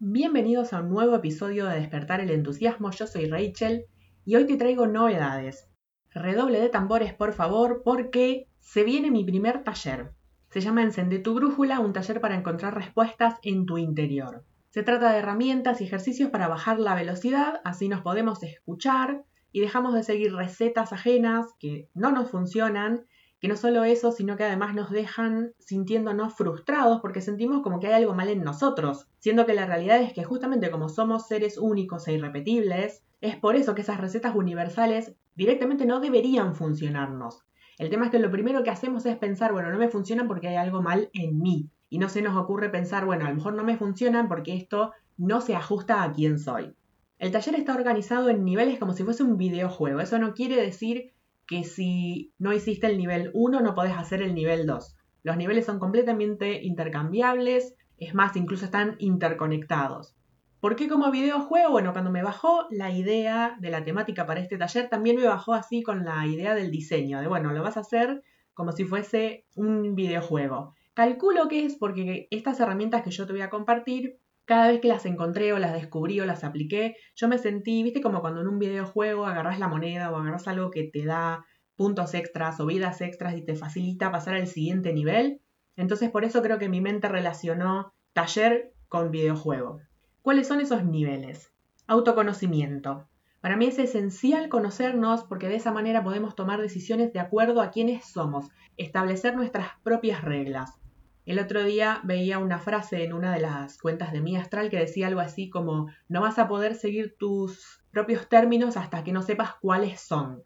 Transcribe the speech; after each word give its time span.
Bienvenidos 0.00 0.72
a 0.72 0.80
un 0.80 0.90
nuevo 0.90 1.16
episodio 1.16 1.66
de 1.66 1.80
Despertar 1.80 2.20
el 2.20 2.30
Entusiasmo. 2.30 2.92
Yo 2.92 3.08
soy 3.08 3.28
Rachel 3.28 3.86
y 4.24 4.36
hoy 4.36 4.46
te 4.46 4.56
traigo 4.56 4.86
novedades. 4.86 5.68
Redoble 6.14 6.60
de 6.60 6.68
tambores, 6.68 7.14
por 7.14 7.32
favor, 7.32 7.82
porque 7.84 8.46
se 8.60 8.84
viene 8.84 9.10
mi 9.10 9.24
primer 9.24 9.64
taller. 9.64 10.12
Se 10.50 10.60
llama 10.60 10.84
Encende 10.84 11.18
tu 11.18 11.34
brújula, 11.34 11.80
un 11.80 11.92
taller 11.92 12.20
para 12.20 12.36
encontrar 12.36 12.76
respuestas 12.76 13.40
en 13.42 13.66
tu 13.66 13.76
interior. 13.76 14.44
Se 14.70 14.84
trata 14.84 15.10
de 15.10 15.18
herramientas 15.18 15.80
y 15.80 15.84
ejercicios 15.86 16.30
para 16.30 16.46
bajar 16.46 16.78
la 16.78 16.94
velocidad, 16.94 17.60
así 17.64 17.88
nos 17.88 18.02
podemos 18.02 18.40
escuchar 18.44 19.24
y 19.50 19.58
dejamos 19.58 19.94
de 19.94 20.04
seguir 20.04 20.32
recetas 20.32 20.92
ajenas 20.92 21.46
que 21.58 21.88
no 21.94 22.12
nos 22.12 22.30
funcionan 22.30 23.04
que 23.40 23.48
no 23.48 23.56
solo 23.56 23.84
eso, 23.84 24.12
sino 24.12 24.36
que 24.36 24.44
además 24.44 24.74
nos 24.74 24.90
dejan 24.90 25.52
sintiéndonos 25.58 26.34
frustrados 26.34 27.00
porque 27.00 27.20
sentimos 27.20 27.62
como 27.62 27.80
que 27.80 27.86
hay 27.86 27.94
algo 27.94 28.14
mal 28.14 28.28
en 28.28 28.42
nosotros, 28.42 29.06
siendo 29.18 29.46
que 29.46 29.54
la 29.54 29.66
realidad 29.66 30.00
es 30.00 30.12
que 30.12 30.24
justamente 30.24 30.70
como 30.70 30.88
somos 30.88 31.28
seres 31.28 31.58
únicos 31.58 32.08
e 32.08 32.14
irrepetibles, 32.14 33.04
es 33.20 33.36
por 33.36 33.56
eso 33.56 33.74
que 33.74 33.82
esas 33.82 34.00
recetas 34.00 34.34
universales 34.34 35.14
directamente 35.34 35.86
no 35.86 36.00
deberían 36.00 36.54
funcionarnos. 36.54 37.44
El 37.78 37.90
tema 37.90 38.06
es 38.06 38.10
que 38.10 38.18
lo 38.18 38.30
primero 38.30 38.64
que 38.64 38.70
hacemos 38.70 39.06
es 39.06 39.16
pensar, 39.16 39.52
bueno, 39.52 39.70
no 39.70 39.78
me 39.78 39.88
funcionan 39.88 40.26
porque 40.26 40.48
hay 40.48 40.56
algo 40.56 40.82
mal 40.82 41.10
en 41.12 41.38
mí. 41.38 41.70
Y 41.88 41.98
no 41.98 42.08
se 42.08 42.22
nos 42.22 42.36
ocurre 42.36 42.70
pensar, 42.70 43.06
bueno, 43.06 43.24
a 43.24 43.28
lo 43.28 43.36
mejor 43.36 43.54
no 43.54 43.62
me 43.62 43.76
funcionan 43.76 44.28
porque 44.28 44.56
esto 44.56 44.92
no 45.16 45.40
se 45.40 45.54
ajusta 45.54 46.02
a 46.02 46.12
quién 46.12 46.38
soy. 46.38 46.74
El 47.18 47.30
taller 47.30 47.54
está 47.54 47.74
organizado 47.74 48.30
en 48.30 48.44
niveles 48.44 48.78
como 48.78 48.92
si 48.92 49.04
fuese 49.04 49.22
un 49.22 49.36
videojuego. 49.36 50.00
Eso 50.00 50.18
no 50.18 50.34
quiere 50.34 50.56
decir 50.60 51.12
que 51.48 51.64
si 51.64 52.32
no 52.38 52.52
hiciste 52.52 52.86
el 52.86 52.98
nivel 52.98 53.30
1 53.32 53.60
no 53.60 53.74
podés 53.74 53.96
hacer 53.96 54.22
el 54.22 54.34
nivel 54.34 54.66
2. 54.66 54.96
Los 55.24 55.36
niveles 55.36 55.66
son 55.66 55.80
completamente 55.80 56.62
intercambiables, 56.62 57.74
es 57.96 58.14
más, 58.14 58.36
incluso 58.36 58.66
están 58.66 58.94
interconectados. 58.98 60.14
¿Por 60.60 60.76
qué 60.76 60.88
como 60.88 61.10
videojuego? 61.10 61.70
Bueno, 61.70 61.92
cuando 61.92 62.10
me 62.10 62.22
bajó 62.22 62.66
la 62.70 62.90
idea 62.90 63.56
de 63.60 63.70
la 63.70 63.84
temática 63.84 64.26
para 64.26 64.40
este 64.40 64.58
taller, 64.58 64.88
también 64.88 65.16
me 65.16 65.26
bajó 65.26 65.54
así 65.54 65.82
con 65.82 66.04
la 66.04 66.26
idea 66.26 66.54
del 66.54 66.70
diseño, 66.70 67.20
de 67.20 67.28
bueno, 67.28 67.52
lo 67.52 67.62
vas 67.62 67.76
a 67.76 67.80
hacer 67.80 68.22
como 68.54 68.72
si 68.72 68.84
fuese 68.84 69.46
un 69.54 69.94
videojuego. 69.94 70.74
Calculo 70.94 71.48
que 71.48 71.64
es 71.64 71.76
porque 71.76 72.26
estas 72.30 72.60
herramientas 72.60 73.02
que 73.02 73.12
yo 73.12 73.26
te 73.26 73.32
voy 73.32 73.42
a 73.42 73.50
compartir 73.50 74.18
cada 74.48 74.68
vez 74.68 74.80
que 74.80 74.88
las 74.88 75.04
encontré 75.04 75.52
o 75.52 75.58
las 75.58 75.74
descubrí 75.74 76.18
o 76.20 76.24
las 76.24 76.42
apliqué, 76.42 76.96
yo 77.14 77.28
me 77.28 77.36
sentí, 77.36 77.82
viste, 77.82 78.00
como 78.00 78.22
cuando 78.22 78.40
en 78.40 78.48
un 78.48 78.58
videojuego 78.58 79.26
agarras 79.26 79.58
la 79.58 79.68
moneda 79.68 80.10
o 80.10 80.16
agarras 80.16 80.48
algo 80.48 80.70
que 80.70 80.84
te 80.84 81.04
da 81.04 81.44
puntos 81.76 82.14
extras 82.14 82.58
o 82.58 82.64
vidas 82.64 83.02
extras 83.02 83.36
y 83.36 83.44
te 83.44 83.56
facilita 83.56 84.10
pasar 84.10 84.36
al 84.36 84.46
siguiente 84.46 84.94
nivel. 84.94 85.42
Entonces 85.76 86.10
por 86.10 86.24
eso 86.24 86.40
creo 86.40 86.58
que 86.58 86.70
mi 86.70 86.80
mente 86.80 87.08
relacionó 87.08 87.92
taller 88.14 88.72
con 88.88 89.10
videojuego. 89.10 89.80
¿Cuáles 90.22 90.48
son 90.48 90.62
esos 90.62 90.82
niveles? 90.82 91.52
Autoconocimiento. 91.86 93.06
Para 93.42 93.58
mí 93.58 93.66
es 93.66 93.78
esencial 93.78 94.48
conocernos 94.48 95.24
porque 95.24 95.48
de 95.48 95.56
esa 95.56 95.72
manera 95.72 96.02
podemos 96.02 96.34
tomar 96.34 96.62
decisiones 96.62 97.12
de 97.12 97.20
acuerdo 97.20 97.60
a 97.60 97.70
quiénes 97.70 98.06
somos, 98.06 98.48
establecer 98.78 99.36
nuestras 99.36 99.68
propias 99.82 100.22
reglas. 100.22 100.80
El 101.28 101.38
otro 101.40 101.62
día 101.62 102.00
veía 102.04 102.38
una 102.38 102.58
frase 102.58 103.04
en 103.04 103.12
una 103.12 103.34
de 103.34 103.42
las 103.42 103.76
cuentas 103.76 104.12
de 104.12 104.22
mi 104.22 104.34
astral 104.38 104.70
que 104.70 104.78
decía 104.78 105.08
algo 105.08 105.20
así 105.20 105.50
como, 105.50 105.88
no 106.08 106.22
vas 106.22 106.38
a 106.38 106.48
poder 106.48 106.74
seguir 106.74 107.16
tus 107.18 107.84
propios 107.90 108.30
términos 108.30 108.78
hasta 108.78 109.04
que 109.04 109.12
no 109.12 109.20
sepas 109.20 109.56
cuáles 109.60 110.00
son. 110.00 110.42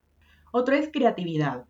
Otro 0.51 0.75
es 0.75 0.91
creatividad. 0.93 1.67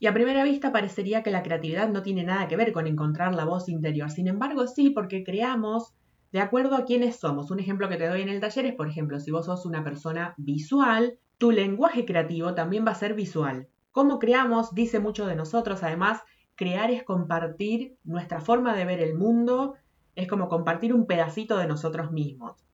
Y 0.00 0.06
a 0.06 0.14
primera 0.14 0.44
vista 0.44 0.72
parecería 0.72 1.22
que 1.22 1.30
la 1.30 1.42
creatividad 1.42 1.90
no 1.90 2.02
tiene 2.02 2.24
nada 2.24 2.48
que 2.48 2.56
ver 2.56 2.72
con 2.72 2.86
encontrar 2.86 3.34
la 3.34 3.44
voz 3.44 3.68
interior. 3.68 4.10
Sin 4.10 4.28
embargo, 4.28 4.66
sí, 4.66 4.88
porque 4.88 5.24
creamos 5.24 5.92
de 6.32 6.40
acuerdo 6.40 6.76
a 6.76 6.86
quiénes 6.86 7.16
somos. 7.16 7.50
Un 7.50 7.60
ejemplo 7.60 7.90
que 7.90 7.98
te 7.98 8.08
doy 8.08 8.22
en 8.22 8.30
el 8.30 8.40
taller 8.40 8.64
es, 8.64 8.74
por 8.74 8.88
ejemplo, 8.88 9.20
si 9.20 9.30
vos 9.30 9.44
sos 9.44 9.66
una 9.66 9.84
persona 9.84 10.32
visual, 10.38 11.18
tu 11.36 11.50
lenguaje 11.50 12.06
creativo 12.06 12.54
también 12.54 12.86
va 12.86 12.92
a 12.92 12.94
ser 12.94 13.12
visual. 13.12 13.68
Cómo 13.92 14.18
creamos 14.18 14.74
dice 14.74 15.00
mucho 15.00 15.26
de 15.26 15.36
nosotros, 15.36 15.82
además 15.82 16.22
crear 16.56 16.90
es 16.90 17.02
compartir 17.02 17.96
nuestra 18.04 18.40
forma 18.40 18.74
de 18.74 18.84
ver 18.84 19.00
el 19.00 19.14
mundo, 19.14 19.74
es 20.14 20.28
como 20.28 20.48
compartir 20.48 20.94
un 20.94 21.06
pedacito 21.06 21.56
de 21.56 21.66
nosotros 21.66 22.12
mismos. 22.12 22.64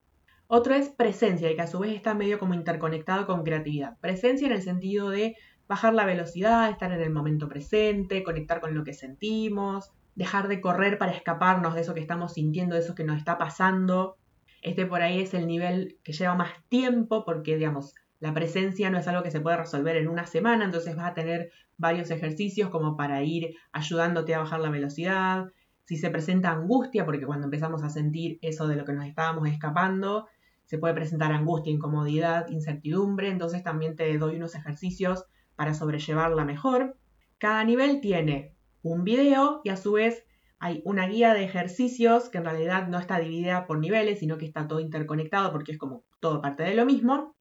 Otro 0.47 0.75
es 0.75 0.89
presencia, 0.89 1.51
y 1.51 1.55
que 1.55 1.63
a 1.63 1.67
su 1.67 1.79
vez 1.79 1.95
está 1.95 2.15
medio 2.15 2.39
como 2.39 2.55
interconectado 2.55 3.27
con 3.27 3.45
creatividad. 3.45 3.99
Presencia 4.01 4.47
en 4.47 4.53
el 4.53 4.63
sentido 4.63 5.09
de 5.09 5.37
bajar 5.69 5.95
la 5.95 6.05
velocidad, 6.05 6.69
estar 6.69 6.91
en 6.91 7.01
el 7.01 7.11
momento 7.11 7.49
presente, 7.49 8.25
conectar 8.25 8.61
con 8.61 8.75
lo 8.75 8.83
que 8.83 8.93
sentimos, 8.93 9.93
dejar 10.17 10.49
de 10.49 10.61
correr 10.61 10.99
para 10.99 11.13
escaparnos 11.13 11.75
de 11.75 11.83
eso 11.83 11.95
que 11.95 12.01
estamos 12.01 12.35
sintiendo, 12.35 12.75
de 12.75 12.81
eso 12.81 12.97
que 12.97 13.05
nos 13.05 13.19
está 13.19 13.39
pasando. 13.39 14.17
Este 14.63 14.85
por 14.85 15.03
ahí 15.03 15.21
es 15.21 15.33
el 15.33 15.47
nivel 15.47 15.99
que 16.03 16.13
lleva 16.13 16.35
más 16.35 16.51
tiempo 16.69 17.25
porque, 17.25 17.57
digamos, 17.57 17.95
la 18.19 18.35
presencia 18.35 18.91
no 18.91 18.99
es 18.99 19.07
algo 19.07 19.23
que 19.23 19.31
se 19.31 19.41
puede 19.41 19.57
resolver 19.57 19.97
en 19.97 20.09
una 20.09 20.27
semana, 20.27 20.65
entonces 20.65 20.97
vas 20.97 21.07
a 21.07 21.15
tener 21.15 21.53
varios 21.81 22.11
ejercicios 22.11 22.71
como 22.71 22.97
para 22.97 23.23
ir 23.25 23.57
ayudándote 23.73 24.35
a 24.35 24.41
bajar 24.41 24.61
la 24.61 24.71
velocidad. 24.71 25.47
Si 25.85 25.97
se 25.97 26.11
presenta 26.11 26.53
angustia, 26.53 27.05
porque 27.05 27.27
cuando 27.27 27.47
empezamos 27.47 27.83
a 27.83 27.89
sentir 27.89 28.39
eso 28.43 28.69
de 28.69 28.77
lo 28.77 28.85
que 28.85 28.93
nos 28.93 29.07
estábamos 29.07 29.49
escapando, 29.49 30.29
se 30.67 30.79
puede 30.79 30.95
presentar 30.95 31.33
angustia, 31.33 31.73
incomodidad, 31.73 32.49
incertidumbre, 32.49 33.29
entonces 33.29 33.65
también 33.65 33.97
te 33.97 34.17
doy 34.19 34.37
unos 34.37 34.55
ejercicios 34.55 35.25
para 35.57 35.75
sobrellevarla 35.75 36.45
mejor. 36.45 36.97
Cada 37.39 37.65
nivel 37.65 38.01
tiene 38.01 38.55
un 38.83 39.03
video 39.03 39.63
y 39.65 39.71
a 39.71 39.77
su 39.77 39.93
vez 39.93 40.25
hay 40.61 40.83
una 40.85 41.09
guía 41.09 41.33
de 41.33 41.43
ejercicios 41.43 42.29
que 42.29 42.39
en 42.39 42.45
realidad 42.45 42.87
no 42.89 42.99
está 42.99 43.19
dividida 43.19 43.67
por 43.67 43.79
niveles, 43.79 44.19
sino 44.21 44.37
que 44.37 44.45
está 44.45 44.69
todo 44.69 44.79
interconectado 44.79 45.51
porque 45.51 45.73
es 45.73 45.79
como 45.79 46.05
todo 46.21 46.43
parte 46.43 46.63
de 46.63 46.75
lo 46.75 46.85
mismo. 46.85 47.35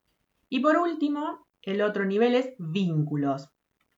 Y 0.47 0.61
por 0.61 0.77
último, 0.77 1.45
el 1.61 1.81
otro 1.81 2.05
nivel 2.05 2.33
es 2.33 2.53
vínculos. 2.57 3.51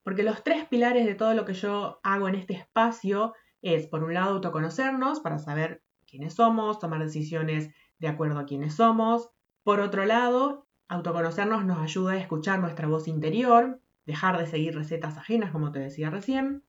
Porque 0.03 0.23
los 0.23 0.43
tres 0.43 0.65
pilares 0.67 1.05
de 1.05 1.15
todo 1.15 1.33
lo 1.33 1.45
que 1.45 1.53
yo 1.53 1.99
hago 2.03 2.27
en 2.27 2.35
este 2.35 2.53
espacio 2.53 3.33
es, 3.61 3.87
por 3.87 4.03
un 4.03 4.13
lado, 4.13 4.35
autoconocernos 4.35 5.19
para 5.19 5.39
saber 5.39 5.83
quiénes 6.07 6.35
somos, 6.35 6.79
tomar 6.79 7.01
decisiones 7.01 7.69
de 7.99 8.07
acuerdo 8.07 8.39
a 8.39 8.45
quiénes 8.45 8.75
somos. 8.75 9.29
Por 9.63 9.79
otro 9.79 10.05
lado, 10.05 10.67
autoconocernos 10.87 11.65
nos 11.65 11.79
ayuda 11.79 12.13
a 12.13 12.17
escuchar 12.17 12.59
nuestra 12.59 12.87
voz 12.87 13.07
interior, 13.07 13.79
dejar 14.05 14.37
de 14.37 14.47
seguir 14.47 14.75
recetas 14.75 15.17
ajenas, 15.17 15.51
como 15.51 15.71
te 15.71 15.79
decía 15.79 16.09
recién. 16.09 16.63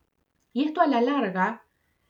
Y 0.52 0.64
esto 0.64 0.82
a 0.82 0.86
la 0.86 1.00
larga, 1.00 1.64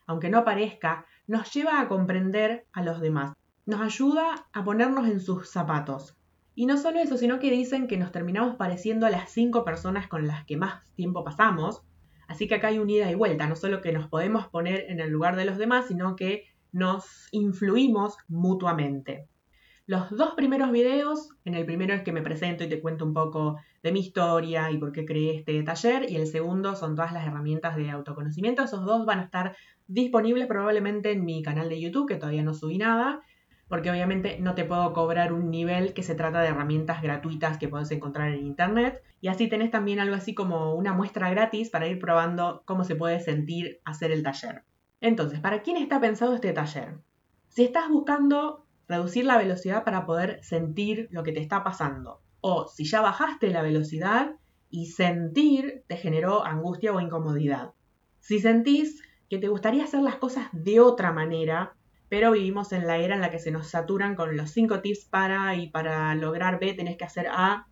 aunque 0.07 0.29
no 0.29 0.45
parezca, 0.45 1.07
nos 1.27 1.53
lleva 1.55 1.81
a 1.81 1.89
comprender 1.89 2.67
a 2.73 2.83
los 2.83 3.01
demás. 3.01 3.33
Nos 3.65 3.81
ayuda 3.81 4.49
a 4.53 4.65
ponernos 4.65 5.07
en 5.07 5.21
sus 5.21 5.49
zapatos, 5.49 6.19
y 6.55 6.67
no 6.67 6.77
solo 6.77 6.99
eso, 7.01 7.17
sino 7.17 7.39
que 7.39 7.51
dicen 7.51 7.87
que 7.87 7.97
nos 7.97 8.13
terminamos 8.13 8.57
pareciendo 8.57 9.07
a 9.07 9.11
las 9.11 9.31
cinco 9.31 9.65
personas 9.65 10.09
con 10.09 10.27
las 10.27 10.45
que 10.45 10.57
más 10.57 10.85
tiempo 10.95 11.25
pasamos. 11.25 11.83
Así 12.29 12.47
que 12.47 12.57
acá 12.57 12.69
hay 12.69 12.79
un 12.79 12.91
ida 12.91 13.11
y 13.11 13.15
vuelta, 13.15 13.47
no 13.47 13.57
solo 13.57 13.81
que 13.81 13.93
nos 13.93 14.09
podemos 14.09 14.49
poner 14.49 14.87
en 14.89 15.01
el 15.01 15.11
lugar 15.11 15.37
de 15.37 15.45
los 15.45 15.59
demás, 15.59 15.87
sino 15.89 16.17
que 16.17 16.45
nos 16.73 17.29
influimos 17.33 18.17
mutuamente. 18.29 19.29
Los 19.87 20.11
dos 20.11 20.35
primeros 20.35 20.71
videos, 20.71 21.31
en 21.45 21.55
el 21.55 21.67
primero 21.67 21.93
es 21.93 22.03
que 22.03 22.13
me 22.13 22.23
presento 22.23 22.63
y 22.65 22.69
te 22.69 22.81
cuento 22.81 23.05
un 23.05 23.13
poco 23.13 23.57
de 23.83 23.91
mi 23.91 24.01
historia 24.01 24.71
y 24.71 24.79
por 24.79 24.93
qué 24.93 25.05
creé 25.05 25.39
este 25.39 25.63
taller, 25.65 26.09
y 26.09 26.17
el 26.17 26.29
segundo 26.29 26.77
son 26.77 26.95
todas 26.95 27.13
las 27.13 27.27
herramientas 27.27 27.77
de 27.77 27.91
autoconocimiento. 27.91 28.63
Esos 28.63 28.85
dos 28.85 29.05
van 29.05 29.19
a 29.19 29.25
estar 29.25 29.57
disponibles 29.89 30.47
probablemente 30.47 31.11
en 31.11 31.25
mi 31.25 31.43
canal 31.43 31.69
de 31.69 31.81
YouTube, 31.81 32.09
que 32.09 32.17
todavía 32.17 32.45
no 32.45 32.55
subí 32.55 32.79
nada, 32.79 33.23
porque 33.73 33.91
obviamente 33.91 34.37
no 34.39 34.55
te 34.55 34.67
puedo 34.67 34.93
cobrar 34.93 35.33
un 35.33 35.51
nivel 35.51 35.95
que 35.95 36.03
se 36.03 36.15
trata 36.15 36.43
de 36.43 36.49
herramientas 36.49 37.01
gratuitas 37.01 37.57
que 37.57 37.69
puedes 37.69 37.91
encontrar 37.91 38.29
en 38.29 38.45
internet. 38.45 39.03
Y 39.23 39.29
así 39.29 39.49
tenés 39.49 39.71
también 39.71 39.99
algo 39.99 40.15
así 40.15 40.35
como 40.35 40.75
una 40.75 40.93
muestra 40.93 41.31
gratis 41.31 41.71
para 41.71 41.87
ir 41.87 41.99
probando 41.99 42.65
cómo 42.67 42.85
se 42.85 42.97
puede 42.97 43.19
sentir 43.21 43.81
hacer 43.87 44.11
el 44.11 44.23
taller. 44.23 44.65
Entonces, 45.01 45.41
¿para 45.41 45.63
quién 45.63 45.79
está 45.79 46.03
pensado 46.03 46.35
este 46.35 46.53
taller? 46.53 46.99
Si 47.49 47.65
estás 47.65 47.89
buscando 47.89 48.67
reducir 48.89 49.25
la 49.25 49.39
velocidad 49.39 49.85
para 49.85 50.05
poder 50.05 50.45
sentir 50.45 51.09
lo 51.11 51.23
que 51.23 51.33
te 51.33 51.41
está 51.41 51.65
pasando, 51.65 52.21
o 52.43 52.69
si 52.69 52.85
ya 52.85 53.01
bajaste 53.01 53.49
la 53.49 53.63
velocidad 53.63 54.35
y 54.69 54.89
sentir 54.89 55.85
te 55.89 55.97
generó 55.97 56.45
angustia 56.45 56.93
o 56.93 57.01
incomodidad. 57.01 57.71
Si 58.21 58.39
sentís 58.39 59.01
que 59.31 59.39
te 59.39 59.49
gustaría 59.49 59.85
hacer 59.85 60.03
las 60.03 60.17
cosas 60.17 60.51
de 60.53 60.79
otra 60.79 61.11
manera, 61.11 61.75
pero 62.13 62.33
vivimos 62.33 62.73
en 62.73 62.87
la 62.87 62.99
era 62.99 63.15
en 63.15 63.23
la 63.23 63.31
que 63.31 63.39
se 63.39 63.51
nos 63.51 63.69
saturan 63.69 64.17
con 64.17 64.37
los 64.37 64.51
cinco 64.51 64.83
tips 64.83 65.07
para 65.07 65.57
y 65.57 65.71
para 65.71 66.15
lograr 66.15 66.61
B 66.61 66.75
tenés 66.75 66.99
que 66.99 67.05
hacer 67.05 67.27
A. 67.31 67.69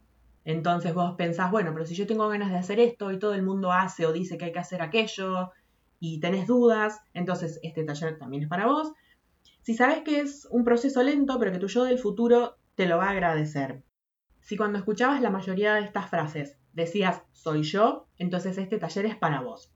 Entonces 0.47 0.95
vos 0.95 1.15
pensás, 1.19 1.51
bueno, 1.51 1.75
pero 1.75 1.85
si 1.85 1.95
yo 1.95 2.07
tengo 2.07 2.27
ganas 2.27 2.51
de 2.51 2.57
hacer 2.57 2.81
esto 2.81 3.13
y 3.13 3.19
todo 3.19 3.35
el 3.35 3.43
mundo 3.43 3.71
hace 3.71 4.07
o 4.07 4.15
dice 4.15 4.39
que 4.39 4.47
hay 4.47 4.53
que 4.53 4.59
hacer 4.59 4.81
aquello 4.81 5.51
y 5.99 6.21
tenés 6.21 6.47
dudas, 6.47 7.03
entonces 7.13 7.61
este 7.63 7.85
taller 7.85 8.19
también 8.19 8.45
es 8.45 8.49
para 8.49 8.65
vos. 8.65 8.95
Si 9.61 9.75
sabes 9.75 10.01
que 10.05 10.21
es 10.21 10.49
un 10.51 10.65
proceso 10.65 11.03
lento, 11.03 11.39
pero 11.39 11.53
que 11.53 11.59
tu 11.59 11.67
yo 11.67 11.85
del 11.85 11.99
futuro 11.99 12.57
te 12.77 12.87
lo 12.87 12.97
va 12.97 13.09
a 13.09 13.11
agradecer. 13.11 13.83
Si 14.41 14.57
cuando 14.57 14.79
escuchabas 14.79 15.21
la 15.21 15.29
mayoría 15.29 15.75
de 15.75 15.83
estas 15.83 16.09
frases 16.09 16.57
decías 16.73 17.25
soy 17.33 17.63
yo, 17.63 18.09
entonces 18.17 18.57
este 18.57 18.79
taller 18.79 19.05
es 19.05 19.17
para 19.17 19.43
vos. 19.43 19.71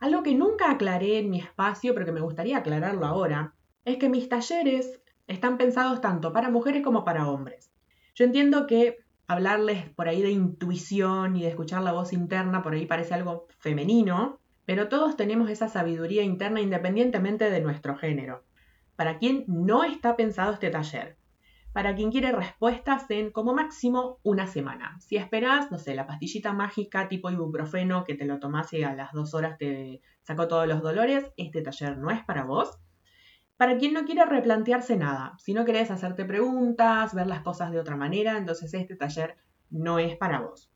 Algo 0.00 0.22
que 0.22 0.34
nunca 0.34 0.70
aclaré 0.70 1.18
en 1.18 1.30
mi 1.30 1.40
espacio, 1.40 1.94
pero 1.94 2.04
que 2.04 2.12
me 2.12 2.20
gustaría 2.20 2.58
aclararlo 2.58 3.06
ahora, 3.06 3.55
es 3.86 3.98
que 3.98 4.08
mis 4.08 4.28
talleres 4.28 5.00
están 5.28 5.56
pensados 5.56 6.00
tanto 6.00 6.32
para 6.32 6.50
mujeres 6.50 6.82
como 6.82 7.04
para 7.04 7.28
hombres. 7.28 7.72
Yo 8.16 8.24
entiendo 8.24 8.66
que 8.66 8.98
hablarles 9.28 9.88
por 9.90 10.08
ahí 10.08 10.22
de 10.22 10.30
intuición 10.30 11.36
y 11.36 11.42
de 11.42 11.48
escuchar 11.48 11.82
la 11.82 11.92
voz 11.92 12.12
interna 12.12 12.62
por 12.62 12.74
ahí 12.74 12.84
parece 12.84 13.14
algo 13.14 13.46
femenino, 13.58 14.40
pero 14.64 14.88
todos 14.88 15.16
tenemos 15.16 15.48
esa 15.50 15.68
sabiduría 15.68 16.24
interna 16.24 16.60
independientemente 16.60 17.48
de 17.48 17.60
nuestro 17.60 17.96
género. 17.96 18.44
¿Para 18.96 19.18
quién 19.18 19.44
no 19.46 19.84
está 19.84 20.16
pensado 20.16 20.52
este 20.52 20.70
taller? 20.70 21.16
Para 21.72 21.94
quien 21.94 22.10
quiere 22.10 22.32
respuestas 22.32 23.08
en 23.10 23.30
como 23.30 23.54
máximo 23.54 24.18
una 24.24 24.48
semana. 24.48 24.98
Si 24.98 25.16
esperas, 25.16 25.70
no 25.70 25.78
sé, 25.78 25.94
la 25.94 26.08
pastillita 26.08 26.52
mágica 26.52 27.08
tipo 27.08 27.30
ibuprofeno 27.30 28.02
que 28.02 28.16
te 28.16 28.24
lo 28.24 28.40
tomás 28.40 28.72
y 28.72 28.82
a 28.82 28.94
las 28.94 29.12
dos 29.12 29.32
horas 29.32 29.58
te 29.58 30.00
sacó 30.22 30.48
todos 30.48 30.66
los 30.66 30.82
dolores, 30.82 31.30
este 31.36 31.62
taller 31.62 31.98
no 31.98 32.10
es 32.10 32.24
para 32.24 32.42
vos. 32.42 32.80
Para 33.56 33.78
quien 33.78 33.94
no 33.94 34.04
quiere 34.04 34.24
replantearse 34.26 34.96
nada, 34.96 35.34
si 35.38 35.54
no 35.54 35.64
querés 35.64 35.90
hacerte 35.90 36.24
preguntas, 36.24 37.14
ver 37.14 37.26
las 37.26 37.40
cosas 37.40 37.72
de 37.72 37.80
otra 37.80 37.96
manera, 37.96 38.36
entonces 38.36 38.72
este 38.74 38.96
taller 38.96 39.36
no 39.70 39.98
es 39.98 40.16
para 40.16 40.40
vos. 40.40 40.70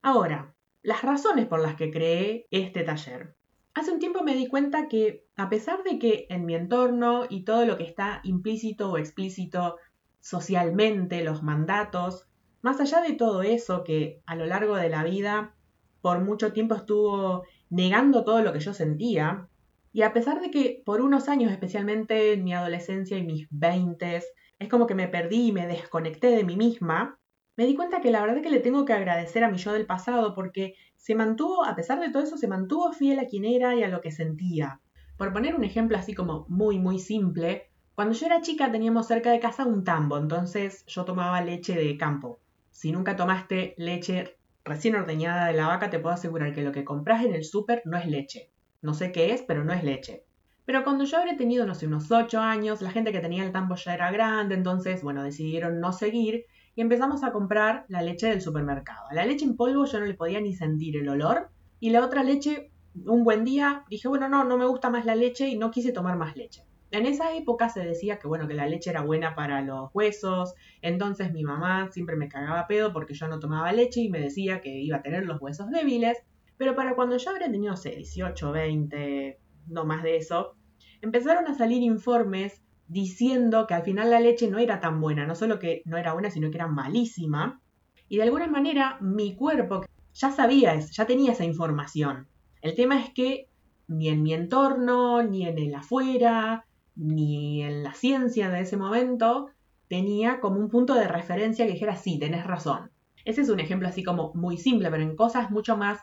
Ahora, 0.00 0.54
las 0.82 1.02
razones 1.02 1.46
por 1.46 1.60
las 1.60 1.76
que 1.76 1.90
creé 1.90 2.46
este 2.50 2.82
taller. 2.84 3.36
Hace 3.74 3.92
un 3.92 3.98
tiempo 3.98 4.22
me 4.22 4.34
di 4.34 4.48
cuenta 4.48 4.88
que 4.88 5.26
a 5.36 5.48
pesar 5.48 5.82
de 5.82 5.98
que 5.98 6.26
en 6.28 6.44
mi 6.44 6.54
entorno 6.54 7.24
y 7.28 7.44
todo 7.44 7.64
lo 7.64 7.76
que 7.76 7.84
está 7.84 8.20
implícito 8.24 8.90
o 8.90 8.98
explícito 8.98 9.76
socialmente, 10.20 11.24
los 11.24 11.42
mandatos, 11.42 12.26
más 12.62 12.80
allá 12.80 13.00
de 13.00 13.12
todo 13.12 13.42
eso 13.42 13.84
que 13.84 14.22
a 14.26 14.36
lo 14.36 14.46
largo 14.46 14.76
de 14.76 14.88
la 14.88 15.04
vida 15.04 15.54
por 16.00 16.20
mucho 16.20 16.52
tiempo 16.52 16.74
estuvo 16.74 17.44
negando 17.70 18.24
todo 18.24 18.42
lo 18.42 18.52
que 18.52 18.60
yo 18.60 18.74
sentía, 18.74 19.48
y 19.92 20.02
a 20.02 20.12
pesar 20.12 20.40
de 20.40 20.50
que 20.50 20.82
por 20.84 21.00
unos 21.00 21.28
años, 21.28 21.52
especialmente 21.52 22.32
en 22.32 22.44
mi 22.44 22.54
adolescencia 22.54 23.18
y 23.18 23.24
mis 23.24 23.46
veintes, 23.50 24.26
es 24.58 24.68
como 24.68 24.86
que 24.86 24.94
me 24.94 25.08
perdí 25.08 25.48
y 25.48 25.52
me 25.52 25.66
desconecté 25.66 26.28
de 26.28 26.44
mí 26.44 26.56
misma, 26.56 27.18
me 27.56 27.66
di 27.66 27.74
cuenta 27.74 28.00
que 28.00 28.10
la 28.10 28.20
verdad 28.20 28.38
es 28.38 28.42
que 28.42 28.50
le 28.50 28.60
tengo 28.60 28.86
que 28.86 28.94
agradecer 28.94 29.44
a 29.44 29.50
mi 29.50 29.58
yo 29.58 29.72
del 29.72 29.84
pasado 29.84 30.34
porque 30.34 30.74
se 30.96 31.14
mantuvo, 31.14 31.64
a 31.64 31.76
pesar 31.76 32.00
de 32.00 32.10
todo 32.10 32.22
eso, 32.22 32.38
se 32.38 32.48
mantuvo 32.48 32.92
fiel 32.92 33.18
a 33.18 33.26
quien 33.26 33.44
era 33.44 33.74
y 33.74 33.82
a 33.82 33.88
lo 33.88 34.00
que 34.00 34.10
sentía. 34.10 34.80
Por 35.18 35.32
poner 35.32 35.54
un 35.54 35.64
ejemplo 35.64 35.98
así 35.98 36.14
como 36.14 36.46
muy, 36.48 36.78
muy 36.78 36.98
simple, 36.98 37.70
cuando 37.94 38.14
yo 38.14 38.24
era 38.26 38.40
chica 38.40 38.72
teníamos 38.72 39.06
cerca 39.06 39.30
de 39.30 39.40
casa 39.40 39.66
un 39.66 39.84
tambo, 39.84 40.16
entonces 40.16 40.86
yo 40.86 41.04
tomaba 41.04 41.42
leche 41.42 41.74
de 41.74 41.98
campo. 41.98 42.40
Si 42.70 42.90
nunca 42.90 43.16
tomaste 43.16 43.74
leche 43.76 44.38
recién 44.64 44.94
ordeñada 44.94 45.48
de 45.48 45.52
la 45.52 45.66
vaca, 45.66 45.90
te 45.90 45.98
puedo 45.98 46.14
asegurar 46.14 46.54
que 46.54 46.62
lo 46.62 46.72
que 46.72 46.84
compras 46.84 47.24
en 47.24 47.34
el 47.34 47.44
súper 47.44 47.82
no 47.84 47.98
es 47.98 48.06
leche. 48.06 48.51
No 48.82 48.94
sé 48.94 49.12
qué 49.12 49.32
es, 49.32 49.42
pero 49.42 49.64
no 49.64 49.72
es 49.72 49.84
leche. 49.84 50.24
Pero 50.64 50.84
cuando 50.84 51.04
yo 51.04 51.18
habré 51.18 51.34
tenido, 51.34 51.66
no 51.66 51.74
sé, 51.74 51.86
unos 51.86 52.10
8 52.10 52.40
años, 52.40 52.82
la 52.82 52.90
gente 52.90 53.12
que 53.12 53.20
tenía 53.20 53.44
el 53.44 53.52
tambo 53.52 53.74
ya 53.74 53.94
era 53.94 54.10
grande, 54.12 54.54
entonces, 54.54 55.02
bueno, 55.02 55.22
decidieron 55.22 55.80
no 55.80 55.92
seguir 55.92 56.46
y 56.74 56.80
empezamos 56.80 57.24
a 57.24 57.32
comprar 57.32 57.84
la 57.88 58.02
leche 58.02 58.28
del 58.28 58.40
supermercado. 58.40 59.06
la 59.12 59.26
leche 59.26 59.44
en 59.44 59.56
polvo 59.56 59.84
yo 59.84 60.00
no 60.00 60.06
le 60.06 60.14
podía 60.14 60.40
ni 60.40 60.54
sentir 60.54 60.96
el 60.96 61.08
olor 61.08 61.50
y 61.80 61.90
la 61.90 62.04
otra 62.04 62.22
leche, 62.22 62.70
un 63.06 63.24
buen 63.24 63.44
día, 63.44 63.84
dije, 63.90 64.08
bueno, 64.08 64.28
no, 64.28 64.44
no 64.44 64.56
me 64.56 64.66
gusta 64.66 64.90
más 64.90 65.04
la 65.04 65.14
leche 65.14 65.48
y 65.48 65.56
no 65.56 65.70
quise 65.70 65.92
tomar 65.92 66.16
más 66.16 66.36
leche. 66.36 66.64
En 66.92 67.06
esa 67.06 67.34
época 67.34 67.68
se 67.68 67.80
decía 67.80 68.18
que, 68.18 68.28
bueno, 68.28 68.46
que 68.46 68.54
la 68.54 68.66
leche 68.66 68.90
era 68.90 69.00
buena 69.02 69.34
para 69.34 69.62
los 69.62 69.90
huesos, 69.94 70.54
entonces 70.82 71.32
mi 71.32 71.42
mamá 71.42 71.90
siempre 71.90 72.16
me 72.16 72.28
cagaba 72.28 72.66
pedo 72.66 72.92
porque 72.92 73.14
yo 73.14 73.28
no 73.28 73.40
tomaba 73.40 73.72
leche 73.72 74.00
y 74.00 74.10
me 74.10 74.20
decía 74.20 74.60
que 74.60 74.70
iba 74.70 74.98
a 74.98 75.02
tener 75.02 75.24
los 75.24 75.40
huesos 75.40 75.70
débiles, 75.70 76.18
pero 76.56 76.74
para 76.74 76.94
cuando 76.94 77.16
yo 77.16 77.30
habría 77.30 77.50
tenido, 77.50 77.72
no 77.72 77.76
sé, 77.76 77.90
18, 77.90 78.52
20, 78.52 79.38
no 79.68 79.84
más 79.84 80.02
de 80.02 80.16
eso, 80.16 80.56
empezaron 81.00 81.46
a 81.46 81.54
salir 81.54 81.82
informes 81.82 82.62
diciendo 82.88 83.66
que 83.66 83.74
al 83.74 83.82
final 83.82 84.10
la 84.10 84.20
leche 84.20 84.48
no 84.48 84.58
era 84.58 84.80
tan 84.80 85.00
buena, 85.00 85.26
no 85.26 85.34
solo 85.34 85.58
que 85.58 85.82
no 85.84 85.96
era 85.96 86.12
buena, 86.12 86.30
sino 86.30 86.50
que 86.50 86.58
era 86.58 86.68
malísima. 86.68 87.60
Y 88.08 88.16
de 88.16 88.24
alguna 88.24 88.46
manera 88.46 88.98
mi 89.00 89.34
cuerpo 89.34 89.84
ya 90.14 90.30
sabía, 90.30 90.78
ya 90.78 91.06
tenía 91.06 91.32
esa 91.32 91.44
información. 91.44 92.28
El 92.60 92.74
tema 92.74 93.00
es 93.00 93.10
que 93.10 93.48
ni 93.88 94.08
en 94.08 94.22
mi 94.22 94.34
entorno, 94.34 95.22
ni 95.22 95.46
en 95.46 95.58
el 95.58 95.74
afuera, 95.74 96.66
ni 96.94 97.62
en 97.62 97.82
la 97.82 97.94
ciencia 97.94 98.50
de 98.50 98.60
ese 98.60 98.76
momento 98.76 99.48
tenía 99.88 100.40
como 100.40 100.58
un 100.58 100.68
punto 100.68 100.94
de 100.94 101.08
referencia 101.08 101.66
que 101.66 101.72
dijera, 101.72 101.96
sí, 101.96 102.18
tenés 102.18 102.46
razón. 102.46 102.90
Ese 103.24 103.42
es 103.42 103.48
un 103.48 103.60
ejemplo 103.60 103.88
así 103.88 104.02
como 104.02 104.32
muy 104.34 104.56
simple, 104.56 104.90
pero 104.90 105.02
en 105.02 105.16
cosas 105.16 105.50
mucho 105.50 105.76
más 105.76 106.00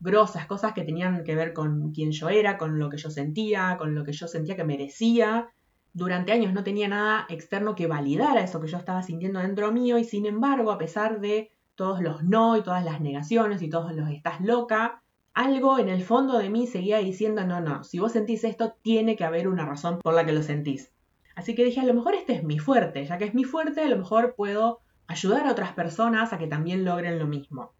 grosas, 0.00 0.46
cosas 0.46 0.72
que 0.72 0.84
tenían 0.84 1.24
que 1.24 1.34
ver 1.34 1.52
con 1.52 1.92
quién 1.92 2.12
yo 2.12 2.28
era, 2.28 2.58
con 2.58 2.78
lo 2.78 2.90
que 2.90 2.98
yo 2.98 3.10
sentía, 3.10 3.76
con 3.78 3.94
lo 3.94 4.04
que 4.04 4.12
yo 4.12 4.28
sentía 4.28 4.56
que 4.56 4.64
merecía. 4.64 5.50
Durante 5.92 6.32
años 6.32 6.52
no 6.52 6.62
tenía 6.62 6.88
nada 6.88 7.26
externo 7.28 7.74
que 7.74 7.86
validara 7.86 8.42
eso 8.42 8.60
que 8.60 8.68
yo 8.68 8.76
estaba 8.76 9.02
sintiendo 9.02 9.40
dentro 9.40 9.72
mío 9.72 9.98
y 9.98 10.04
sin 10.04 10.26
embargo, 10.26 10.70
a 10.70 10.78
pesar 10.78 11.20
de 11.20 11.50
todos 11.74 12.00
los 12.00 12.22
no 12.22 12.56
y 12.56 12.62
todas 12.62 12.84
las 12.84 13.00
negaciones 13.00 13.62
y 13.62 13.68
todos 13.68 13.92
los 13.92 14.10
estás 14.10 14.40
loca, 14.40 15.02
algo 15.34 15.78
en 15.78 15.88
el 15.88 16.02
fondo 16.02 16.38
de 16.38 16.48
mí 16.48 16.66
seguía 16.66 16.98
diciendo, 16.98 17.44
no, 17.44 17.60
no, 17.60 17.84
si 17.84 17.98
vos 17.98 18.12
sentís 18.12 18.42
esto, 18.44 18.74
tiene 18.82 19.16
que 19.16 19.24
haber 19.24 19.48
una 19.48 19.66
razón 19.66 19.98
por 19.98 20.14
la 20.14 20.24
que 20.24 20.32
lo 20.32 20.42
sentís. 20.42 20.90
Así 21.34 21.54
que 21.54 21.64
dije, 21.64 21.80
a 21.80 21.84
lo 21.84 21.92
mejor 21.92 22.14
este 22.14 22.32
es 22.32 22.42
mi 22.42 22.58
fuerte, 22.58 23.04
ya 23.04 23.18
que 23.18 23.26
es 23.26 23.34
mi 23.34 23.44
fuerte, 23.44 23.82
a 23.82 23.88
lo 23.88 23.98
mejor 23.98 24.34
puedo 24.34 24.80
ayudar 25.06 25.46
a 25.46 25.52
otras 25.52 25.74
personas 25.74 26.32
a 26.32 26.38
que 26.38 26.46
también 26.46 26.84
logren 26.84 27.18
lo 27.18 27.26
mismo. 27.26 27.72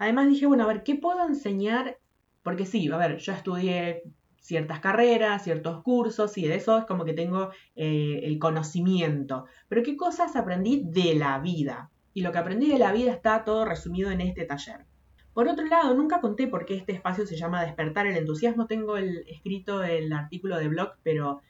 Además 0.00 0.30
dije, 0.30 0.46
bueno, 0.46 0.64
a 0.64 0.66
ver, 0.66 0.82
¿qué 0.82 0.94
puedo 0.94 1.26
enseñar? 1.26 1.98
Porque 2.42 2.64
sí, 2.64 2.90
a 2.90 2.96
ver, 2.96 3.18
yo 3.18 3.34
estudié 3.34 4.02
ciertas 4.40 4.80
carreras, 4.80 5.44
ciertos 5.44 5.82
cursos, 5.82 6.38
y 6.38 6.48
de 6.48 6.54
eso 6.54 6.78
es 6.78 6.86
como 6.86 7.04
que 7.04 7.12
tengo 7.12 7.50
eh, 7.76 8.20
el 8.22 8.38
conocimiento. 8.38 9.44
Pero 9.68 9.82
¿qué 9.82 9.98
cosas 9.98 10.36
aprendí 10.36 10.82
de 10.86 11.16
la 11.16 11.38
vida? 11.38 11.90
Y 12.14 12.22
lo 12.22 12.32
que 12.32 12.38
aprendí 12.38 12.70
de 12.70 12.78
la 12.78 12.92
vida 12.92 13.12
está 13.12 13.44
todo 13.44 13.66
resumido 13.66 14.10
en 14.10 14.22
este 14.22 14.46
taller. 14.46 14.86
Por 15.34 15.48
otro 15.48 15.66
lado, 15.66 15.94
nunca 15.94 16.22
conté 16.22 16.46
por 16.46 16.64
qué 16.64 16.76
este 16.76 16.92
espacio 16.92 17.26
se 17.26 17.36
llama 17.36 17.62
Despertar 17.62 18.06
el 18.06 18.16
Entusiasmo. 18.16 18.66
Tengo 18.66 18.96
el, 18.96 19.18
escrito 19.28 19.84
el 19.84 20.10
artículo 20.14 20.56
de 20.56 20.68
blog, 20.68 20.92
pero 21.02 21.42